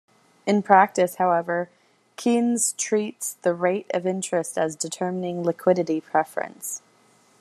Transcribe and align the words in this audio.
In 0.47 0.63
practice, 0.63 1.17
however, 1.17 1.69
Keynes 2.15 2.73
treats 2.73 3.33
the 3.43 3.53
rate 3.53 3.85
of 3.93 4.07
interest 4.07 4.57
as 4.57 4.75
"determining" 4.75 5.43
liquidity 5.43 6.01
preference. 6.01 6.81